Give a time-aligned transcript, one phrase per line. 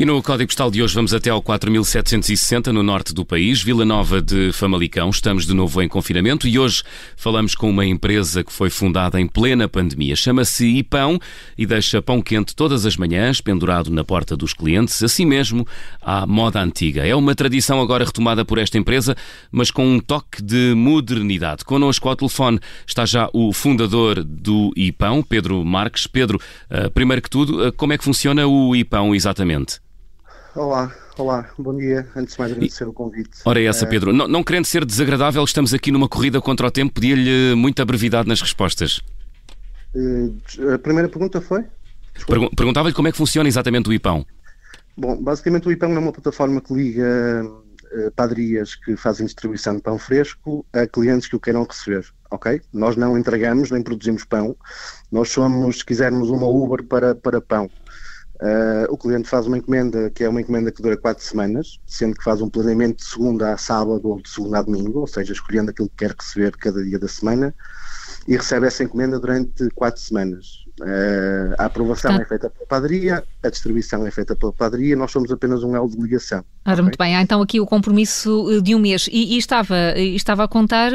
[0.00, 3.84] E no código postal de hoje vamos até ao 4760, no norte do país, Vila
[3.84, 5.10] Nova de Famalicão.
[5.10, 6.82] Estamos de novo em confinamento e hoje
[7.14, 10.16] falamos com uma empresa que foi fundada em plena pandemia.
[10.16, 11.18] Chama-se Ipão
[11.58, 15.66] e deixa pão quente todas as manhãs, pendurado na porta dos clientes, assim mesmo
[16.00, 17.06] à moda antiga.
[17.06, 19.14] É uma tradição agora retomada por esta empresa,
[19.52, 21.62] mas com um toque de modernidade.
[21.62, 26.06] Connosco ao telefone está já o fundador do Ipão, Pedro Marques.
[26.06, 29.78] Pedro, eh, primeiro que tudo, eh, como é que funciona o Ipão exatamente?
[30.54, 32.08] Olá, olá, bom dia.
[32.16, 33.38] Antes de mais agradecer o convite.
[33.44, 34.12] Ora, é essa, Pedro.
[34.12, 36.92] Não, não, querendo ser desagradável, estamos aqui numa corrida contra o tempo.
[36.92, 39.00] Pedia-lhe muita brevidade nas respostas.
[39.94, 41.64] Uh, a primeira pergunta foi?
[42.26, 44.26] Pergu Perguntava-lhe como é que funciona exatamente o IPão.
[44.96, 49.82] Bom, basicamente o IPão é uma plataforma que liga uh, padarias que fazem distribuição de
[49.82, 52.60] pão fresco a clientes que o queiram receber, ok?
[52.72, 54.56] Nós não entregamos nem produzimos pão.
[55.12, 57.70] Nós somos, se quisermos, uma Uber para, para pão.
[58.42, 62.16] Uh, o cliente faz uma encomenda que é uma encomenda que dura quatro semanas, sendo
[62.16, 65.34] que faz um planeamento de segunda a sábado ou de segunda a domingo, ou seja,
[65.34, 67.54] escolhendo aquilo que quer receber cada dia da semana,
[68.30, 70.64] e recebe essa encomenda durante quatro semanas.
[70.80, 75.32] Uh, a aprovação é feita pela padaria, a distribuição é feita pela padaria, nós somos
[75.32, 76.44] apenas um elo de ligação.
[76.64, 79.08] Ora, muito bem, há então aqui o compromisso eh, de um mês.
[79.10, 80.92] E, e estava, estava a contar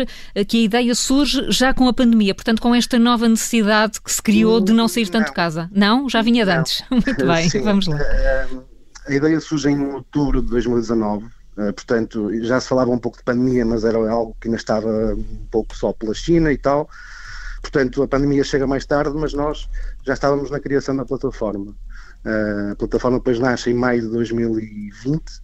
[0.47, 4.23] que a ideia surge já com a pandemia, portanto, com esta nova necessidade que se
[4.23, 5.69] criou de não sair tanto de casa.
[5.73, 6.08] Não?
[6.08, 6.86] Já vinha de antes.
[6.89, 8.00] Muito bem, Sim, vamos lá.
[8.00, 8.47] Eh,
[9.08, 11.25] a ideia surge em outubro de 2019.
[11.75, 15.47] portanto, já se falava um pouco de pandemia, mas era algo que ainda estava um
[15.52, 16.89] pouco só pela China e tal.
[17.66, 19.67] Portanto, a pandemia chega mais tarde, mas nós
[20.05, 21.75] já estávamos na criação da plataforma.
[22.23, 25.19] Uh, a plataforma depois nasce em maio de 2020.
[25.19, 25.41] Uh,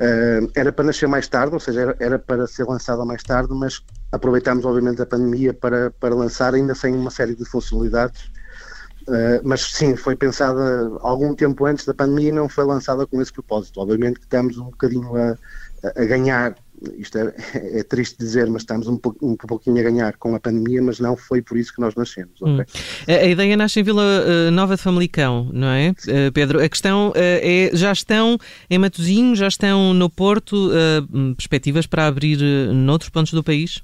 [0.00, 3.54] ah, era para nascer mais tarde, ou seja, era, era, para ser lançada mais tarde,
[3.54, 3.82] mas
[4.12, 8.30] aproveitámos obviamente a pandemia para, para lançar ainda sem uma série de funcionalidades.
[9.08, 13.20] Uh, mas sim, foi pensada algum tempo antes da pandemia e não foi lançada com
[13.22, 13.80] esse propósito.
[13.80, 15.38] Obviamente que estamos um bocadinho a,
[15.96, 16.54] a ganhar
[16.98, 17.34] isto é,
[17.80, 21.16] é, triste dizer, mas estamos um, um, pouquinho a ganhar com a pandemia, mas não
[21.16, 22.40] foi por isso que nós nascemos.
[22.42, 22.58] Hum.
[23.08, 26.62] A, a, ideia nasce em Vila uh, Nova de Famalicão, não é, uh, Pedro?
[26.62, 30.70] A questão uh, é, já estão em Matosinho, já estão no Porto,
[31.36, 32.38] perspectivas para abrir
[32.72, 33.82] noutros pontos do país?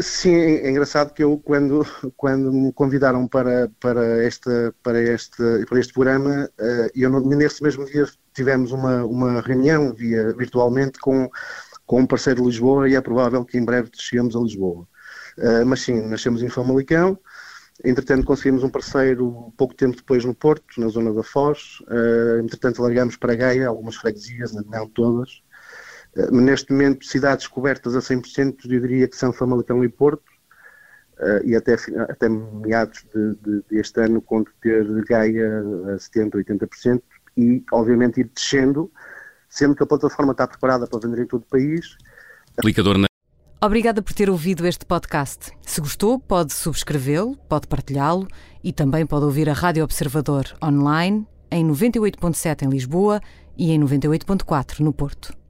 [0.00, 5.78] Sim, é engraçado que eu quando, quando me convidaram para, para, esta, para, este, para
[5.78, 6.50] este programa,
[6.94, 11.30] eu nesse mesmo dia tivemos uma, uma reunião via, virtualmente com
[11.92, 14.88] com um parceiro de Lisboa e é provável que em breve cheguemos a Lisboa.
[15.36, 17.18] Uh, mas sim, nascemos em Famalicão,
[17.84, 22.80] entretanto conseguimos um parceiro pouco tempo depois no Porto, na zona da Foz, uh, entretanto
[22.80, 25.42] largamos para Gaia, algumas freguesias, não todas.
[26.16, 30.32] Uh, neste momento, cidades cobertas a 100%, eu diria que são Famalicão e Porto,
[31.44, 31.76] e até,
[32.08, 37.02] até meados de, de, deste ano, conto ter Gaia a 70%, 80%,
[37.36, 38.90] e obviamente ir descendo
[39.52, 41.98] sendo que a plataforma está preparada para vender em todo o país.
[42.56, 43.06] Aplicador na...
[43.62, 45.52] Obrigada por ter ouvido este podcast.
[45.60, 48.26] Se gostou, pode subscrevê-lo, pode partilhá-lo
[48.64, 53.20] e também pode ouvir a Rádio Observador online em 98.7 em Lisboa
[53.56, 55.41] e em 98.4 no Porto.